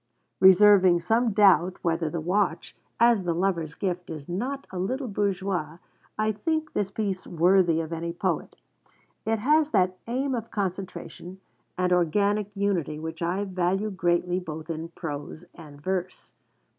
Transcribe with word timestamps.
Reserving 0.39 0.99
some 0.99 1.29
doubt 1.31 1.77
whether 1.83 2.09
the 2.09 2.19
watch, 2.19 2.75
as 2.99 3.21
the 3.23 3.35
lover's 3.35 3.75
gift, 3.75 4.09
is 4.09 4.27
not 4.27 4.65
a 4.71 4.79
little 4.79 5.07
bourgeois, 5.07 5.77
I 6.17 6.31
think 6.31 6.73
this 6.73 6.89
piece 6.89 7.27
worthy 7.27 7.81
of 7.81 7.93
any 7.93 8.11
poet. 8.11 8.55
It 9.27 9.37
has 9.37 9.69
that 9.69 9.99
aim 10.07 10.33
of 10.33 10.49
concentration 10.49 11.39
and 11.77 11.93
organic 11.93 12.49
unity 12.55 12.97
which 12.97 13.21
I 13.21 13.43
value 13.43 13.91
greatly 13.91 14.39
both 14.39 14.71
in 14.71 14.87
prose 14.89 15.45
and 15.53 15.79
verse. 15.79 16.33